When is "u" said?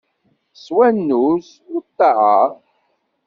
1.77-1.79